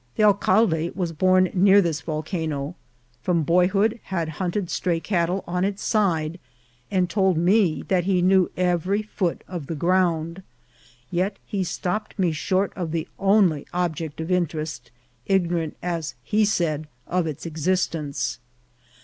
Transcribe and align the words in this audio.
The 0.15 0.23
alcalde 0.23 0.91
was 0.95 1.11
born 1.11 1.51
near 1.53 1.79
this 1.79 2.01
volcano; 2.01 2.73
from 3.21 3.43
boyhood 3.43 3.99
had 4.05 4.29
hunted 4.41 4.67
stray 4.71 4.99
cattle 4.99 5.43
on 5.45 5.63
its 5.63 5.83
side, 5.83 6.39
and 6.89 7.07
told 7.07 7.37
me 7.37 7.83
that 7.87 8.05
he 8.05 8.23
knew 8.23 8.49
every 8.57 9.03
foot 9.03 9.43
of 9.47 9.67
the 9.67 9.75
ground; 9.75 10.41
yet 11.11 11.37
he 11.45 11.63
stopped 11.63 12.17
me 12.17 12.31
short 12.31 12.73
of 12.75 12.89
the 12.91 13.07
only 13.19 13.67
object 13.75 14.19
of 14.19 14.31
interest, 14.31 14.89
ignorant, 15.27 15.77
as 15.83 16.15
he 16.23 16.45
said, 16.45 16.87
of 17.05 17.27
its 17.27 17.45
existence. 17.45 18.39